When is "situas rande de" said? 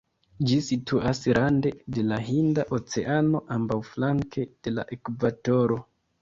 0.67-2.05